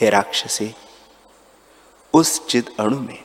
हे 0.00 0.10
राक्षसी, 0.10 0.74
उस 2.12 2.46
चिद 2.46 2.70
अणु 2.80 3.00
में 3.00 3.24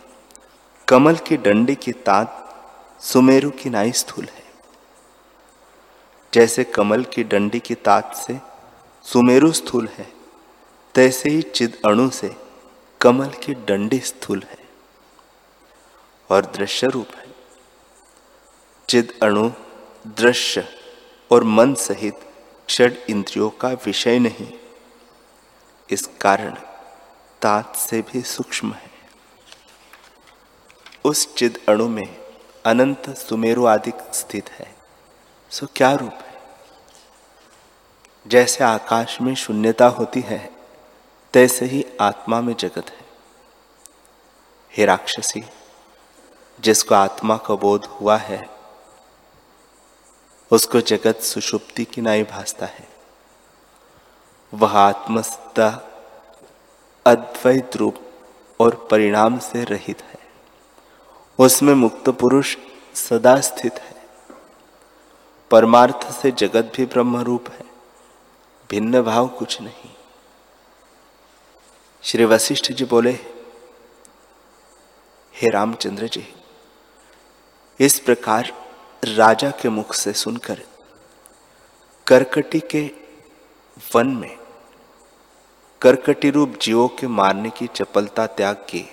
कमल 0.87 1.15
की 1.15 1.37
डंडी 1.37 1.75
की 1.75 1.91
तात 1.91 2.45
सुमेरु 3.01 3.49
की 3.49 3.69
नाई 3.69 3.91
स्थूल 3.91 4.25
है। 4.25 4.43
जैसे 6.33 6.63
कमल 6.63 7.03
की 7.03 7.23
डंडी 7.23 7.59
की 7.59 7.75
तात 7.75 8.15
से 8.15 8.39
सुमेरु 9.03 9.51
स्थूल 9.51 9.89
है 9.97 10.18
तैसे 10.95 11.29
ही 11.29 11.41
चिद 11.41 11.81
अणु 11.85 12.09
से 12.09 12.35
कमल 13.01 13.29
की 13.29 13.53
डंडी 13.53 13.99
स्थूल 13.99 14.43
है 14.49 14.57
और 16.29 16.45
दृश्य 16.45 16.87
रूप 16.87 17.07
है। 17.15 17.25
चिद 18.89 19.19
अणु 19.23 19.51
दृश्य 20.07 20.67
और 21.31 21.43
मन 21.43 21.73
सहित 21.73 22.19
क्षण 22.67 22.93
इंद्रियों 23.09 23.49
का 23.49 23.69
विषय 23.69 24.19
नहीं। 24.19 24.59
इस 25.89 26.09
कारण 26.21 26.55
तात 27.41 27.75
से 27.75 28.01
भी 28.01 28.21
सूक्ष्म 28.21 28.73
है। 28.73 28.91
उस 31.05 31.35
चिद 31.35 31.65
अणु 31.69 31.87
में 31.87 32.17
अनंत 32.65 33.17
सुमेरु 33.17 33.65
आदि 33.65 33.91
स्थित 34.13 34.49
है। 34.49 34.75
सो 35.51 35.67
क्या 35.75 35.93
रूप 35.93 36.13
है? 36.13 36.41
जैसे 38.27 38.63
आकाश 38.63 39.21
में 39.21 39.35
शून्यता 39.35 39.87
होती 39.87 40.21
है 40.21 40.58
तैसे 41.33 41.65
ही 41.65 41.85
आत्मा 42.01 42.41
में 42.41 42.53
जगत 42.53 42.89
है। 42.89 43.05
हे 44.77 44.85
राक्षसी, 44.85 45.43
जिसको 46.59 46.95
आत्मा 46.95 47.37
का 47.37 47.55
बोध 47.55 47.85
हुआ 47.85 48.17
है, 48.17 48.49
उसको 50.51 50.81
जगत 50.81 51.15
सुषुप्ति 51.15 51.85
की 51.85 52.01
नाई 52.01 52.23
भासता 52.23 52.65
है। 52.65 52.87
वह 54.53 54.77
आत्मसत्ता 54.77 55.85
अद्वैत 57.05 57.75
रूप 57.75 57.95
और 58.59 58.87
परिणाम 58.91 59.39
से 59.39 59.63
रहित 59.63 60.01
है। 60.01 60.19
उसमें 61.39 61.73
मुक्त 61.73 62.09
पुरुष 62.09 62.57
सदा 62.95 63.41
स्थित 63.41 63.73
है। 63.73 63.95
परमार्थ 65.51 66.11
से 66.11 66.31
जगत 66.31 66.71
भी 66.75 66.85
ब्रह्म 66.85 67.17
रूप 67.17 67.49
है। 67.49 67.65
भिन्न 68.69 69.01
भाव 69.01 69.27
कुछ 69.27 69.61
नहीं। 69.61 69.98
श्री 72.03 72.25
वशिष्ठ 72.25 72.71
जी 72.71 72.85
बोले, 72.85 73.11
हे 75.35 75.49
रामचंद्र 75.49 76.07
जी, 76.07 76.23
इस 77.79 77.99
प्रकार 77.99 78.51
राजा 79.03 79.49
के 79.51 79.69
मुख 79.69 79.93
से 79.93 80.13
सुनकर, 80.13 80.61
करकटी 82.07 82.59
के 82.59 82.91
वन 83.95 84.07
में 84.07 84.37
करकटी 85.81 86.29
रूप 86.29 86.57
जीवों 86.61 86.87
के 86.87 87.07
मारने 87.07 87.49
की 87.49 87.67
चपलता 87.67 88.27
त्याग 88.27 88.55
की 88.55 88.85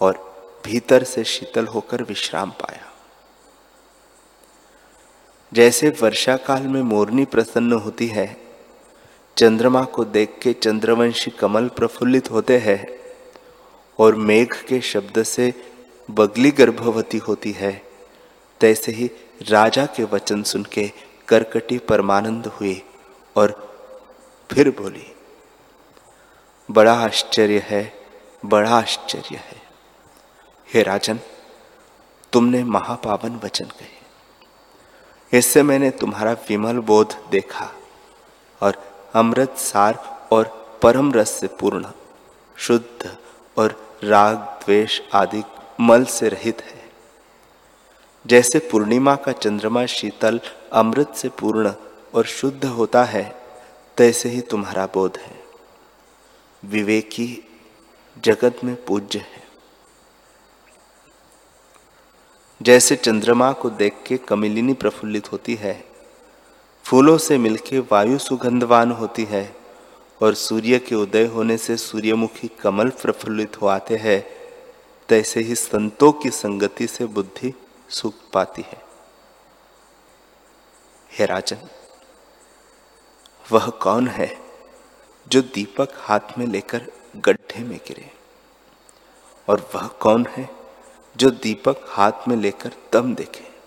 और 0.00 0.18
भीतर 0.64 1.04
से 1.04 1.24
शीतल 1.24 1.66
होकर 1.66 2.02
विश्राम 2.02 2.50
पाया। 2.50 2.92
जैसे 5.52 5.90
वर्षा 6.02 6.36
काल 6.36 6.62
में 6.62 6.82
मोरनी 6.82 7.24
प्रसन्न 7.24 7.72
होती 7.72 8.06
है 8.06 8.47
चंद्रमा 9.38 9.82
को 9.84 10.04
देख 10.04 10.38
के 10.42 10.52
चंद्रवंशी 10.52 11.30
कमल 11.30 11.68
प्रफुल्लित 11.68 12.30
होते 12.30 12.58
हैं 12.58 12.86
और 13.98 14.14
मेघ 14.14 14.52
के 14.68 14.80
शब्द 14.80 15.22
से 15.22 15.52
बगली 16.10 16.50
गर्भवती 16.50 17.18
होती 17.18 17.52
है। 17.52 17.70
तैसे 18.60 18.92
ही 18.92 19.10
राजा 19.42 19.84
के 19.86 20.04
वचन 20.04 20.42
सुन 20.42 20.64
के 20.64 20.90
करकटी 21.28 21.78
परमानंद 21.78 22.46
हुई 22.46 22.82
और 23.36 23.54
फिर 24.50 24.70
बोली, 24.70 25.06
बड़ा 26.68 26.94
आश्चर्य 26.94 27.62
है, 27.66 27.92
बड़ा 28.44 28.70
आश्चर्य 28.70 29.36
है। 29.36 29.62
हे 30.68 30.82
राजन, 30.82 31.20
तुमने 32.32 32.64
महापावन 32.64 33.40
वचन 33.44 33.64
कहे। 33.64 35.38
इससे 35.38 35.62
मैंने 35.62 35.90
तुम्हारा 35.90 36.32
विमल 36.32 36.78
बोध 36.82 37.16
देखा 37.30 37.72
और 38.60 38.87
अमृत 39.14 39.54
सार 39.58 40.28
और 40.32 40.58
परम 40.82 41.12
रस 41.12 41.30
से 41.30 41.46
पूर्ण, 41.46 41.86
शुद्ध 42.56 43.16
और 43.58 43.98
राग, 44.04 44.36
द्वेष 44.36 45.00
आदि 45.14 45.42
मल 45.80 46.04
से 46.04 46.28
रहित 46.28 46.62
है। 46.62 46.90
जैसे 48.26 48.58
पूर्णिमा 48.58 49.16
का 49.16 49.32
चंद्रमा 49.32 49.86
शीतल, 49.86 50.40
अमृत 50.72 51.14
से 51.14 51.28
पूर्ण 51.28 51.72
और 52.14 52.24
शुद्ध 52.24 52.64
होता 52.64 53.04
है, 53.04 53.42
तैसे 53.96 54.28
ही 54.28 54.40
तुम्हारा 54.40 54.86
बोध 54.86 55.16
है। 55.16 55.44
विवेकी 56.64 57.48
जगत 58.24 58.56
में 58.64 58.84
पूज्य 58.84 59.18
है। 59.18 59.48
जैसे 62.62 62.96
चंद्रमा 62.96 63.52
को 63.52 63.70
देख 63.70 63.96
के 64.06 64.16
कमिलिनी 64.16 64.72
प्रफुल्लित 64.72 65.32
होती 65.32 65.54
है 65.54 65.87
फूलों 66.88 67.18
से 67.18 67.38
मिलके 67.38 67.78
वायु 67.78 68.18
सुगंधवान 68.18 68.90
होती 68.90 69.24
है 69.24 69.56
और 70.22 70.34
सूर्य 70.34 70.78
के 70.78 70.94
उदय 70.94 71.24
होने 71.24 71.56
से 71.58 71.76
सूर्यमुखी 71.76 72.48
कमल 72.48 72.88
प्रफुल्लित 72.90 73.62
हो 73.62 73.66
आते 73.66 73.96
हैं, 73.96 74.26
तैसे 75.08 75.40
ही 75.40 75.54
संतों 75.54 76.12
की 76.12 76.30
संगति 76.30 76.86
से 76.86 77.06
बुद्धि 77.06 77.54
सुख 77.88 78.14
पाती 78.32 78.62
है। 78.62 78.82
हे 81.18 81.26
राजन, 81.26 81.58
वह 83.52 83.66
कौन 83.66 84.08
है 84.08 84.38
जो 85.28 85.42
दीपक 85.42 85.88
हाथ 85.96 86.38
में 86.38 86.46
लेकर 86.46 86.90
गड्ढे 87.16 87.64
में 87.64 87.80
गिरे? 87.88 88.10
और 89.48 89.70
वह 89.74 89.86
कौन 89.86 90.26
है 90.26 90.50
जो 91.16 91.30
दीपक 91.30 91.76
हाथ 91.88 92.28
में 92.28 92.36
लेकर 92.36 92.72
दम 92.92 93.14
देखे? 93.14 93.57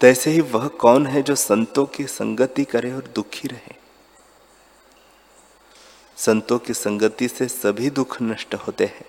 तैसे 0.00 0.30
ही 0.30 0.40
वह 0.40 0.68
कौन 0.68 1.06
है 1.06 1.22
जो 1.22 1.34
संतों 1.34 1.86
की 1.86 2.06
संगति 2.06 2.64
करे 2.64 2.92
और 2.92 3.02
दुखी 3.02 3.48
रहे? 3.48 3.74
संतों 6.16 6.58
की 6.58 6.74
संगति 6.74 7.28
से 7.28 7.48
सभी 7.48 7.90
दुख 7.90 8.22
नष्ट 8.22 8.54
होते 8.54 8.84
हैं। 8.84 9.04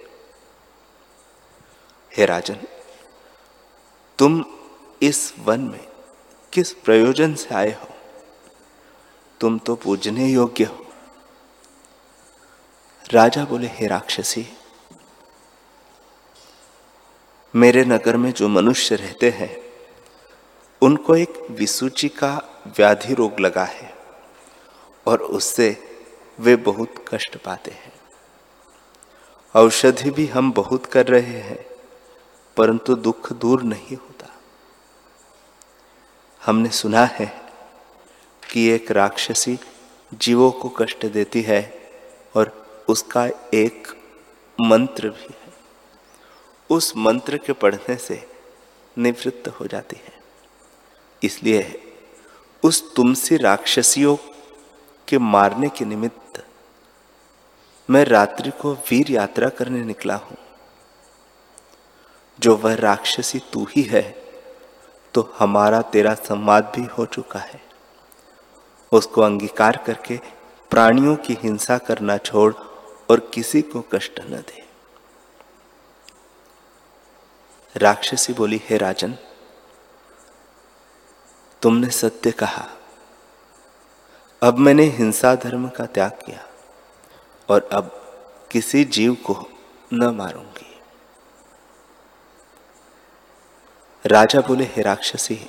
हे 2.17 2.25
राजन, 2.25 2.57
तुम 4.17 4.45
इस 5.01 5.33
वन 5.39 5.59
में 5.59 5.87
किस 6.53 6.73
प्रयोजन 6.73 7.35
से 7.35 7.55
आए 7.55 7.71
हो? 7.71 7.87
तुम 9.39 9.59
तो 9.59 9.75
पूजने 9.75 10.27
योग्य 10.27 10.63
हो। 10.63 10.87
राजा 13.11 13.45
बोले, 13.45 13.67
हे 13.67 13.87
राक्षसी, 13.87 14.47
मेरे 17.55 17.85
नगर 17.85 18.17
में 18.17 18.31
जो 18.31 18.47
मनुष्य 18.47 18.95
रहते 18.95 19.29
हैं 19.29 19.70
उनको 20.81 21.15
एक 21.15 21.47
विसूची 21.51 22.09
का 22.09 22.63
व्याधि 22.67 23.13
रोग 23.13 23.39
लगा 23.39 23.63
है 23.63 23.93
और 25.07 25.21
उससे 25.21 25.77
वे 26.39 26.55
बहुत 26.55 26.93
कष्ट 27.07 27.37
पाते 27.37 27.71
हैं। 27.71 27.91
औषधि 29.55 30.09
भी 30.11 30.25
हम 30.27 30.51
बहुत 30.51 30.85
कर 30.85 31.07
रहे 31.07 31.39
हैं, 31.39 31.65
परंतु 32.57 32.95
दुख 32.95 33.33
दूर 33.33 33.63
नहीं 33.63 33.97
होता। 33.97 34.27
हमने 36.45 36.69
सुना 36.69 37.05
है 37.05 37.41
कि 38.49 38.67
एक 38.69 38.91
राक्षसी 38.91 39.59
जीवों 40.13 40.51
को 40.51 40.69
कष्ट 40.69 41.05
देती 41.05 41.41
है 41.41 41.61
और 42.35 42.67
उसका 42.89 43.27
एक 43.53 43.87
मंत्र 44.61 45.09
भी 45.09 45.33
है। 45.33 45.53
उस 46.69 46.93
मंत्र 46.97 47.37
के 47.37 47.53
पढ़ने 47.53 47.95
से 47.97 48.29
निवृत्त 48.97 49.47
हो 49.47 49.67
जाती 49.67 49.95
है। 49.95 50.20
इसलिए 51.21 51.63
उस 52.63 52.83
तुमसी 52.95 53.37
राक्षसियों 53.37 54.15
के 55.07 55.17
मारने 55.17 55.69
के 55.69 55.85
निमित्त 55.85 56.43
मैं 57.89 58.03
रात्रि 58.05 58.51
को 58.51 58.73
वीर 58.89 59.11
यात्रा 59.11 59.49
करने 59.49 59.83
निकला 59.85 60.15
हूँ। 60.15 60.37
जो 62.39 62.55
वह 62.55 62.75
राक्षसी 62.75 63.39
तू 63.53 63.65
ही 63.69 63.81
है 63.83 64.03
तो 65.13 65.21
हमारा 65.39 65.81
तेरा 65.93 66.13
संवाद 66.13 66.71
भी 66.75 66.85
हो 66.97 67.05
चुका 67.05 67.39
है। 67.39 67.61
उसको 68.91 69.21
अंगीकार 69.21 69.77
करके 69.85 70.17
प्राणियों 70.71 71.15
की 71.15 71.37
हिंसा 71.41 71.77
करना 71.77 72.17
छोड़ 72.19 72.53
और 73.09 73.19
किसी 73.33 73.61
को 73.61 73.81
कष्ट 73.93 74.19
न 74.21 74.41
दे। 74.41 74.63
राक्षसी 77.75 78.33
बोली, 78.33 78.61
हे 78.65 78.77
राजन 78.77 79.17
तुमने 81.61 81.89
सत्य 81.89 82.31
कहा। 82.31 82.67
अब 84.41 84.57
मैंने 84.57 84.83
हिंसा 84.83 85.35
धर्म 85.35 85.67
का 85.69 85.85
त्याग 85.85 86.11
किया 86.11 86.45
और 87.49 87.69
अब 87.73 87.91
किसी 88.51 88.83
जीव 88.83 89.13
को 89.25 89.35
न 89.93 90.03
मारूँगी। 90.15 90.79
राजा 94.05 94.41
बोले, 94.41 94.63
हे 94.63 94.81
राक्षसी, 94.81 95.39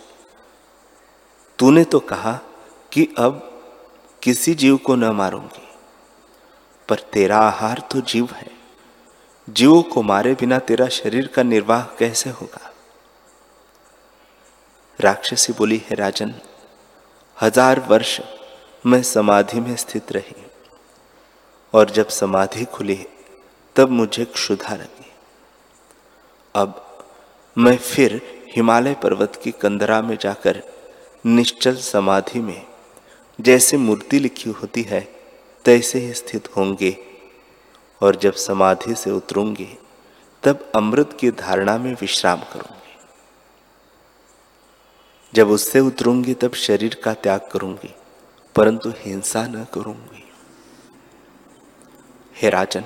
तूने 1.59 1.85
तो 1.85 2.01
कहा 2.01 2.33
कि 2.93 3.15
अब 3.19 3.49
किसी 4.23 4.55
जीव 4.55 4.77
को 4.77 4.95
न 4.95 5.05
मारूँगी, 5.05 5.69
पर 6.89 6.99
तेरा 7.13 7.39
आहार 7.39 7.83
तो 7.93 8.01
जीव 8.01 8.29
है। 8.33 8.51
जीवों 9.49 9.83
को 9.83 10.03
मारे 10.03 10.35
बिना 10.35 10.59
तेरा 10.59 10.89
शरीर 10.89 11.27
का 11.27 11.43
निर्वाह 11.43 11.83
कैसे 11.83 12.31
होगा? 12.31 12.72
राक्षसी 15.03 15.53
बोली, 15.53 15.81
है 15.87 15.95
राजन, 15.97 16.35
हज़ार 17.39 17.81
वर्ष 17.81 18.21
मैं 18.85 19.03
समाधि 19.03 19.61
में 19.61 19.75
स्थित 19.77 20.13
रही 20.13 20.35
और 21.75 21.91
जब 21.91 22.09
समाधि 22.11 22.65
खुली, 22.65 22.99
तब 23.77 23.91
मुझे 23.91 24.25
क्षुधा 24.25 24.75
लगी। 24.75 25.11
अब 26.55 26.81
मैं 27.57 27.77
फिर 27.79 28.21
हिमालय 28.57 28.95
पर्वत 28.95 29.41
की 29.45 29.51
कंदरा 29.53 30.01
में 30.03 30.17
जाकर 30.21 30.63
निश्चल 31.25 31.77
समाधि 31.77 32.41
में, 32.41 32.63
जैसे 33.39 33.77
मूर्ति 33.77 34.19
लिखी 34.19 34.51
होती 34.53 34.83
है, 34.83 35.01
तैसे 35.65 35.99
ही 35.99 36.13
स्थित 36.13 36.49
होंगे 36.57 36.97
और 38.01 38.17
जब 38.17 38.35
समाधि 38.39 38.95
से 38.95 39.11
उतरूँगी, 39.11 39.69
तब 40.43 40.71
अमृत 40.75 41.17
की 41.21 41.31
धारणा 41.33 41.77
में 41.79 41.93
विश्राम 42.01 42.41
करूँगी। 42.53 42.81
जब 45.33 45.51
उससे 45.51 45.81
उतरूँगी, 45.81 46.35
तब 46.35 46.55
शरीर 46.55 46.95
का 46.95 47.13
त्याग 47.15 47.49
करूँगी, 47.53 47.95
परंतु 48.55 48.91
हिंसा 48.97 49.47
न 49.47 49.65
करूँगी। 49.75 50.25
हे 52.37 52.51
राजन, 52.51 52.85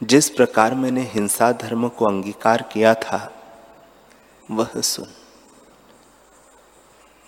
जिस 0.00 0.28
प्रकार 0.30 0.74
मैंने 0.74 1.02
हिंसा 1.04 1.50
धर्म 1.52 1.88
को 1.88 2.04
अंगीकार 2.04 2.62
किया 2.72 2.94
था, 2.94 3.30
वह 4.48 4.80
सुन। 4.80 5.06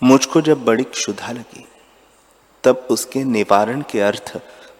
मुझको 0.01 0.41
जब 0.41 0.63
बड़ी 0.65 0.83
क्षुधा 0.83 1.31
लगी, 1.31 1.65
तब 2.63 2.87
उसके 2.89 3.23
निवारण 3.23 3.81
के 3.81 4.01
अर्थ 4.01 4.31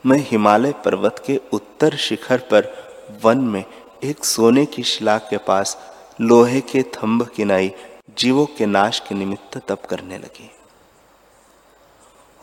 मैं 0.05 0.17
हिमालय 0.19 0.73
पर्वत 0.85 1.23
के 1.25 1.39
उत्तर 1.53 1.95
शिखर 1.95 2.39
पर 2.51 2.67
वन 3.23 3.41
में 3.43 3.63
एक 4.03 4.25
सोने 4.25 4.65
की 4.65 4.83
शिला 4.83 5.17
के 5.19 5.37
पास 5.37 5.77
लोहे 6.21 6.61
के 6.61 6.83
थंब 6.83 7.27
किनाई 7.29 7.71
जीवों 8.17 8.45
के 8.45 8.65
नाश 8.65 8.99
के 8.99 9.15
निमित्त 9.15 9.57
तप 9.57 9.85
करने 9.85 10.17
लगे। 10.17 10.49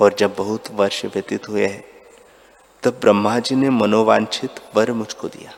और 0.00 0.14
जब 0.14 0.34
बहुत 0.34 0.70
वर्ष 0.70 1.04
व्यतीत 1.04 1.48
हुए 1.48 1.66
हैं, 1.66 1.84
तब 2.82 3.00
ब्रह्मा 3.00 3.38
जी 3.38 3.54
ने 3.54 3.70
मनोवांछित 3.70 4.50
वर 4.74 4.92
मुझको 4.92 5.28
दिया। 5.28 5.52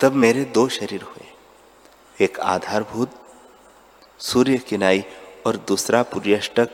तब 0.00 0.12
मेरे 0.12 0.44
दो 0.44 0.68
शरीर 0.68 1.02
हुए, 1.02 1.26
एक 2.24 2.40
आधारभूत, 2.40 3.10
सूर्य 4.18 4.58
किनाई 4.58 5.04
और 5.46 5.56
दूसरा 5.56 6.02
पुर्यष्टक, 6.02 6.70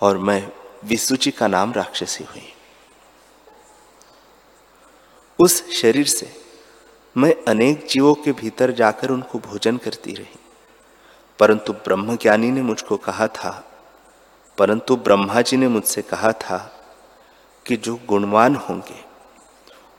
और 0.00 0.18
मैं 0.18 0.52
विसुचि 0.84 1.30
का 1.30 1.46
नाम 1.46 1.72
राक्षसी 1.72 2.24
हुई। 2.24 2.52
उस 5.38 5.70
शरीर 5.70 6.06
से 6.06 6.47
मैं 7.18 7.34
अनेक 7.48 7.86
जीवों 7.90 8.14
के 8.14 8.32
भीतर 8.32 8.70
जाकर 8.70 9.10
उनको 9.10 9.38
भोजन 9.38 9.76
करती 9.76 10.12
रही। 10.12 10.38
परंतु 11.38 11.72
ब्रह्मज्ञानी 11.72 12.50
ने 12.50 12.62
मुझको 12.62 12.96
कहा 12.96 13.26
था, 13.28 13.50
परंतु 14.58 14.96
ब्रह्मा 14.96 15.40
जी 15.40 15.56
ने 15.56 15.68
मुझसे 15.68 16.02
कहा 16.02 16.32
था 16.32 16.58
कि 17.66 17.76
जो 17.76 17.98
गुणवान 18.08 18.56
होंगे 18.56 19.04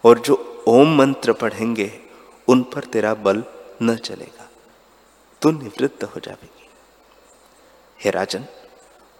और 0.04 0.20
जो 0.20 0.64
ओम 0.68 0.96
मंत्र 0.98 1.34
पढ़ेंगे, 1.34 1.92
उन 2.48 2.64
पर 2.64 2.84
तेरा 2.84 3.14
बल 3.14 3.44
न 3.82 3.96
चलेगा। 3.96 4.50
तो 5.42 5.52
निवृत्त 5.52 6.04
हो 6.06 6.20
जाएगी 6.20 6.70
हे 8.00 8.10
राजन, 8.10 8.46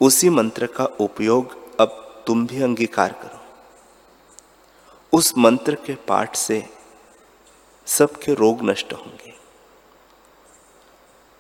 उसी 0.02 0.30
मंत्र 0.30 0.68
का 0.68 0.86
उपयोग 0.86 1.78
अब 1.80 2.24
तुम 2.28 2.48
भी 2.48 2.62
अंगीकार 2.62 3.12
करो। 3.14 3.40
उस 5.14 5.38
मंत्र 5.38 5.76
के 5.76 5.96
पाठ 6.08 6.36
से 6.36 6.66
सबके 7.90 8.34
रोग 8.34 8.62
नष्ट 8.62 8.94
होंगे। 8.94 9.34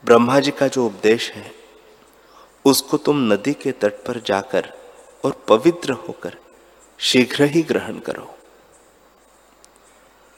ब्रह्मा 0.05 0.39
जी 0.39 0.51
का 0.51 0.67
जो 0.67 0.85
उपदेश 0.85 1.31
है, 1.31 1.51
उसको 2.65 2.97
तुम 2.97 3.33
नदी 3.33 3.53
के 3.53 3.71
तट 3.71 3.93
पर 3.93 4.19
जाकर 4.19 4.71
और 5.25 5.45
पवित्र 5.47 5.91
होकर 5.91 6.37
शीघ्र 6.99 7.43
ही 7.43 7.61
ग्रहण 7.61 7.99
करो। 7.99 8.35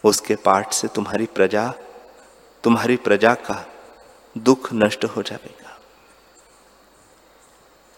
उसके 0.04 0.36
पाठ 0.36 0.74
से 0.74 0.88
तुम्हारी 0.88 1.26
प्रजा 1.26 1.74
तुम्हारी 2.64 2.96
प्रजा 2.96 3.34
का 3.34 3.66
दुख 4.38 4.74
नष्ट 4.74 5.06
हो 5.06 5.22
जाएगा। 5.22 5.80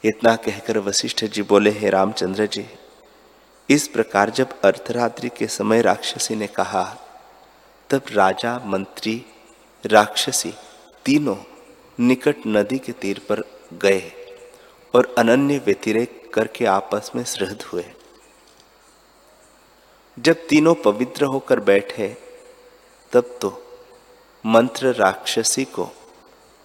इतना 0.04 0.36
कहकर 0.36 0.78
वशिष्ठ 0.78 1.26
जी 1.26 1.41
बोले, 1.41 1.69
हे 1.69 1.89
रामचंद्र 1.89 2.45
जी, 2.45 2.65
इस 3.69 3.88
प्रकार 3.88 4.30
जब 4.30 4.62
अर्धरात्रि 4.62 5.30
के 5.30 5.47
समय 5.47 5.82
राक्षसी 5.82 6.36
ने 6.36 6.47
कहा 6.47 6.97
तब 7.94 8.02
राजा, 8.12 8.62
मंत्री, 8.66 9.26
राक्षसी 9.86 10.54
तीनों 11.06 11.36
निकट 12.00 12.36
नदी 12.48 12.78
के 12.80 12.92
तीर 12.92 13.20
पर 13.20 13.42
गए 13.74 14.12
और 14.96 15.16
अनन्य 15.18 15.58
व्यतिरेक 15.58 16.32
करके 16.34 16.66
आपस 16.66 17.12
में 17.16 17.24
सहृद 17.24 17.62
हुए। 17.74 17.86
जब 20.20 20.48
तीनों 20.48 20.76
पवित्र 20.76 21.26
होकर 21.26 21.60
बैठे, 21.60 22.18
तब 23.12 23.38
तो 23.42 23.78
मंत्र 24.46 24.94
राक्षसी 24.94 25.66
को, 25.66 25.90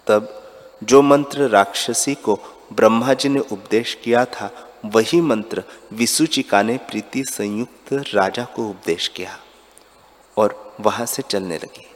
तब 0.06 0.50
जो 0.84 1.02
मंत्र 1.02 1.48
राक्षसी 1.48 2.14
को 2.14 2.40
ब्रह्मा 2.72 3.14
जी 3.14 3.28
ने 3.28 3.40
उपदेश 3.40 3.98
किया 4.04 4.24
था, 4.24 4.72
वही 4.84 5.20
मंत्र 5.20 5.62
विसुचिका 5.92 6.62
ने 6.62 6.76
प्रीति 6.76 7.24
संयुक्त 7.24 7.92
राजा 7.92 8.44
को 8.44 8.70
उपदेश 8.70 9.08
किया 9.08 9.38
और 10.36 10.67
वहाँ 10.80 11.06
से 11.06 11.22
चलने 11.22 11.56
लगी। 11.56 11.86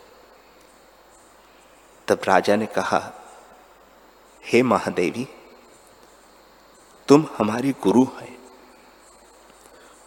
तब 2.08 2.20
राजा 2.24 2.56
ने 2.56 2.66
कहा, 2.66 3.12
हे 4.46 4.62
महादेवी, 4.62 5.28
तुम 7.08 7.26
हमारी 7.38 7.72
गुरु 7.72 8.06
है। 8.20 8.36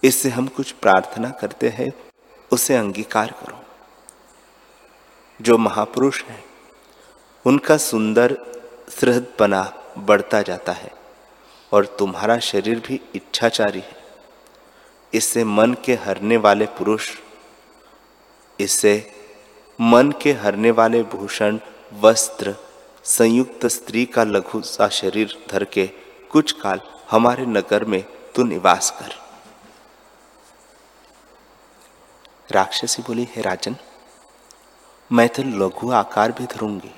इससे 0.04 0.30
हम 0.30 0.48
कुछ 0.48 0.72
प्रार्थना 0.72 1.30
करते 1.30 1.70
हैं, 1.70 1.94
उसे 2.52 2.76
अंगीकार 2.76 3.32
करो। 3.32 3.64
जो 5.42 5.58
महापुरुष 5.58 6.24
है, 6.24 6.44
उनका 7.46 7.78
सुंदर 7.78 8.38
श्रद्धपना 9.00 9.74
बढ़ता 9.98 10.42
जाता 10.42 10.72
है 10.72 10.92
और 11.74 11.86
तुम्हारा 11.86 12.40
शरीर 12.40 12.80
भी 12.80 13.02
इच्छाचारी 13.16 13.80
है। 13.80 14.06
इससे 15.14 15.44
मन 15.44 15.74
के 15.74 15.94
हरने 15.94 16.38
वाले 16.38 16.66
पुरुष 16.66 17.18
इससे 18.60 18.94
मन 19.80 20.12
के 20.22 20.34
हरने 20.34 20.72
वाले 20.72 21.04
भूषण, 21.04 21.60
वस्त्र, 22.02 22.56
संयुक्त 23.06 23.65
स्त्री 23.65 24.06
का 24.06 24.24
लघु 24.24 24.62
सा 24.62 24.88
शरीर 24.89 25.38
धर 25.52 25.63
के 25.63 25.86
कुछ 26.32 26.52
काल 26.52 26.82
हमारे 27.12 27.46
नगर 27.46 27.86
में 27.86 28.04
तू 28.36 28.44
निवास 28.44 28.89
कर। 28.91 29.13
राक्षसी 32.50 33.02
बोली, 33.02 33.28
हे 33.32 33.41
राजन, 33.41 33.76
मैं 35.12 35.28
तो 35.30 35.44
लघु 35.44 35.91
आकार 35.91 36.32
भी 36.32 36.46
धरूँगी, 36.46 36.91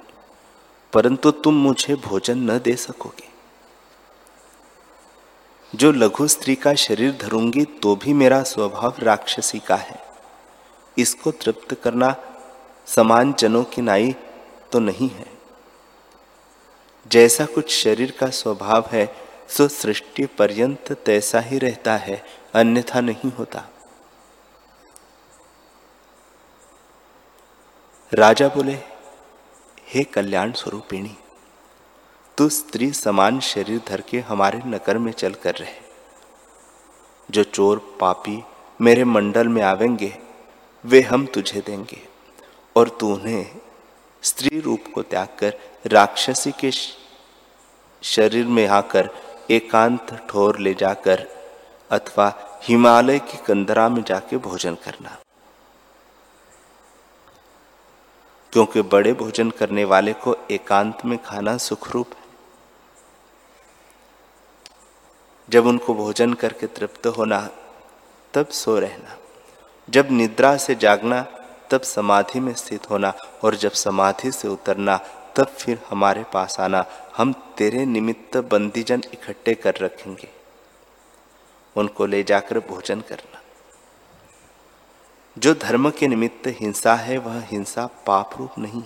परंतु 0.93 1.31
तुम 1.33 1.55
मुझे 1.55 1.95
भोजन 1.97 2.51
न 2.51 2.59
दे 2.59 2.75
सकोगे। 2.77 3.29
जो 5.73 5.91
लघु 5.91 6.27
स्त्री 6.27 6.55
का 6.55 6.73
शरीर 6.75 7.17
धरूँगी 7.21 7.63
तो 7.81 7.95
भी 7.95 8.13
मेरा 8.13 8.41
स्वभाव 8.43 8.95
राक्षसी 8.99 9.59
का 9.59 9.75
है। 9.75 10.06
इसको 10.97 11.31
तृप्त 11.31 11.73
करना 11.73 12.15
समान 12.87 13.33
जनों 13.33 13.63
की 13.63 13.81
नाई 13.81 14.15
तो 14.71 14.79
नहीं 14.79 15.09
है। 15.09 15.25
जैसा 17.07 17.45
कुछ 17.45 17.71
शरीर 17.71 18.11
का 18.11 18.29
स्वभाव 18.29 18.89
है, 18.91 19.15
सो 19.49 19.67
सृष्टि 19.67 20.25
पर्यंत 20.25 20.91
तैसा 21.05 21.39
ही 21.39 21.57
रहता 21.57 21.97
है, 21.97 22.25
अन्यथा 22.53 23.01
नहीं 23.01 23.31
होता। 23.31 23.63
राजा 28.13 28.47
बोले, 28.47 28.77
हे 29.87 30.03
कल्याण 30.03 30.51
स्वरूपिणी, 30.51 31.17
तू 32.37 32.49
स्त्री 32.49 32.91
समान 32.93 33.39
शरीर 33.39 33.81
धर 33.87 34.01
के 34.01 34.19
हमारे 34.19 34.57
नगर 34.57 34.97
में 34.97 35.11
चल 35.11 35.33
कर 35.33 35.55
रहे। 35.55 35.81
जो 37.31 37.43
चोर, 37.43 37.97
पापी 38.01 38.43
मेरे 38.81 39.03
मंडल 39.03 39.47
में 39.47 39.61
आवेंगे 39.63 40.26
वे 40.87 41.01
हम 41.01 41.25
तुझे 41.25 41.61
देंगे। 41.61 42.07
और 42.75 42.89
तू 42.89 43.15
उन्हें 43.15 43.55
स्त्री 44.23 44.59
रूप 44.59 44.83
को 44.95 45.01
त्याग 45.01 45.27
कर 45.39 45.57
राक्षसी 45.85 46.51
के 46.51 46.71
शरीर 48.03 48.45
में 48.45 48.67
आकर 48.67 49.09
एकांत 49.49 50.27
ठोर 50.29 50.59
ले 50.59 50.73
जाकर 50.73 51.27
अथवा 51.91 52.59
हिमालय 52.63 53.19
की 53.19 53.37
कंदरा 53.37 53.89
में 53.89 54.03
जाके 54.03 54.37
भोजन 54.37 54.75
करना। 54.75 55.17
क्योंकि 58.53 58.81
बड़े 58.81 59.13
भोजन 59.13 59.51
करने 59.51 59.85
वाले 59.85 60.13
को 60.13 60.37
एकांत 60.51 61.05
में 61.05 61.23
खाना 61.23 61.57
सुखरूप 61.57 62.09
है। 62.13 62.23
जब 65.49 65.65
उनको 65.65 65.93
भोजन 65.93 66.33
करके 66.33 66.67
तृप्त 66.67 67.07
होना, 67.07 67.49
तब 68.33 68.47
सो 68.47 68.79
रहना। 68.79 69.17
जब 69.89 70.07
निद्रा 70.11 70.57
से 70.57 70.75
जागना, 70.75 71.21
तब 71.71 71.81
समाधि 71.81 72.39
में 72.39 72.53
स्थित 72.53 72.89
होना 72.89 73.13
और 73.43 73.55
जब 73.55 73.71
समाधि 73.71 74.31
से 74.31 74.47
उतरना, 74.47 74.97
तब 75.35 75.47
फिर 75.47 75.81
हमारे 75.89 76.23
पास 76.23 76.59
आना। 76.59 76.85
हम 77.17 77.33
तेरे 77.57 77.85
निमित्त 77.85 78.37
बंदीजन 78.37 79.03
इकट्ठे 79.13 79.53
कर 79.53 79.75
रखेंगे। 79.75 80.29
उनको 81.75 82.05
ले 82.05 82.23
जाकर 82.23 82.59
भोजन 82.59 83.01
करना। 83.01 83.41
जो 85.37 85.53
धर्म 85.53 85.89
के 85.89 86.07
निमित्त 86.07 86.47
हिंसा 86.47 86.95
है, 86.95 87.17
वह 87.17 87.39
हिंसा 87.39 87.85
पाप 87.85 88.29
रूप 88.37 88.51
नहीं 88.59 88.83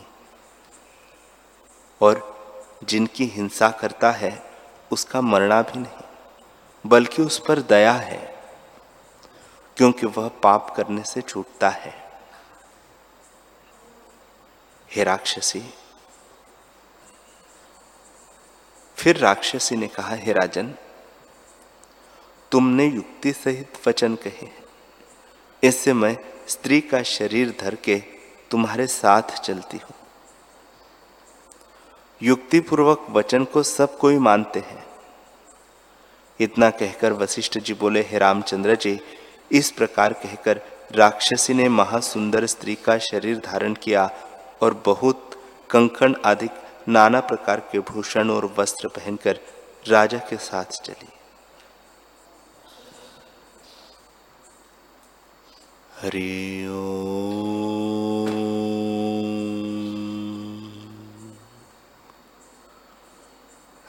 और 2.02 2.32
जिनकी 2.84 3.26
हिंसा 3.26 3.70
करता 3.70 4.12
है, 4.12 4.44
उसका 4.92 5.22
मरना 5.22 5.62
भी 5.62 5.80
नहीं। 5.80 6.04
बल्कि 6.86 7.22
उस 7.22 7.40
पर 7.48 7.60
दया 7.60 7.94
है। 7.94 8.31
क्योंकि 9.78 10.06
वह 10.08 10.28
पाप 10.44 10.74
करने 10.76 11.04
से 11.04 11.22
छूटता 11.22 11.70
है। 11.70 11.94
हे 14.90 15.04
राक्षसी, 15.04 15.64
फिर 18.98 19.18
राक्षसी 19.18 19.76
ने 19.76 19.88
कहा, 19.88 20.16
हे 20.16 20.34
राजन, 20.34 20.74
तुमने 22.52 22.86
युक्ति 22.86 23.32
सहित 23.34 23.88
वचन 23.88 24.16
कहे 24.16 24.50
इससे 25.64 25.94
मैं 25.94 26.18
स्त्री 26.48 26.80
का 26.82 27.02
शरीर 27.04 27.56
धर 27.60 27.76
के 27.76 27.98
तुम्हारे 28.52 28.88
साथ 28.88 29.40
चलती 29.40 29.78
हूँ। 29.78 29.96
युक्तिपूर्वक 32.22 33.06
वचन 33.10 33.46
को 33.46 33.64
सब 33.64 33.98
कोई 33.98 34.18
मानते 34.20 34.60
हैं। 34.60 34.84
इतना 36.40 36.70
कहकर 36.70 37.14
वशिष्ठ 37.14 37.58
जी 37.58 37.74
बोले, 37.74 38.02
हे 38.02 38.18
रामचंद्र 38.18 38.76
जी 38.76 39.00
इस 39.52 39.72
प्रकार 39.72 40.14
कहकर 40.14 40.62
राक्षसी 40.96 41.54
ने 41.54 41.70
महासुंदर 41.70 42.46
स्त्री 42.46 42.76
का 42.76 42.98
शरीर 42.98 43.38
धारण 43.38 43.74
किया 43.74 44.10
और 44.62 44.84
बहुत 44.86 45.32
कंकण 45.70 46.16
आदि 46.26 46.50
नाना 46.88 47.20
प्रकार 47.20 47.60
के 47.60 47.80
भूषण 47.80 48.30
और 48.30 48.54
वस्त्र 48.58 48.88
पहनकर 48.88 49.40
राजा 49.88 50.18
के 50.18 50.38
साथ 50.38 50.66
चली। 50.66 51.10
हरि 56.02 56.62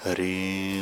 हरि 0.05 0.82